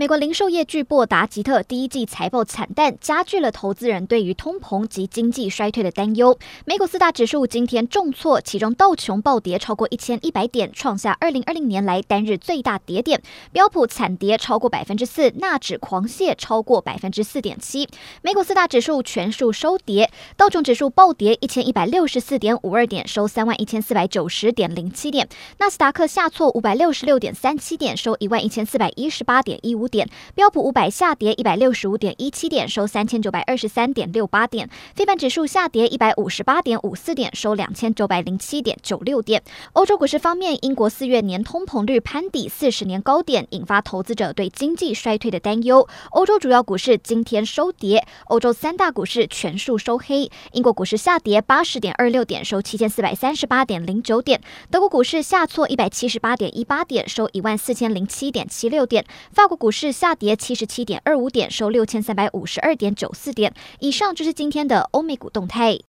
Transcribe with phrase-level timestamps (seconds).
[0.00, 6.38] 美国零售业巨擘达吉特第一季财报惨淡，加剧了投资人对于通膨及经济衰退的担忧。
[6.64, 13.18] 美股四大指数今天重挫，其中道琼暴跌超过一千一百点，创下二零二零年来单日最大跌点；
[13.52, 17.86] 标普惨跌超过百分之四，纳指狂泻超过百分之四点七。
[18.22, 25.26] 美股四大指数全数收跌，道琼指数暴跌一千一百六十四点五二点，收三万一千四百九十点零七点；
[25.58, 34.70] 纳斯达克下挫五百六十六点三七点，收一万一千四百一十八点一五点，标普五百下跌一百六十五点一七点，收三千九百二十三点六八点。
[34.94, 39.42] 非半指数下跌一百五十八点五四点，收两千九百零七点九六点。
[39.72, 45.86] 欧洲股市方面，英国四月年通膨率攀抵四十年高点，引发投资者对经济衰退的担忧。
[46.12, 50.30] 欧洲主要股市今天收跌，欧洲三大股市全数收黑。
[50.52, 54.40] 英国股市下跌八十点二六点，收七千四百三十八点零九点。
[54.70, 59.04] 德国股市下挫一百七十八点一八点，收一万四千零七点七六点。
[59.32, 63.54] 法国股股市下跌七十七点二五点，收六千三百五十二点九四点。
[63.78, 65.78] 以上就是今天的欧美股动态。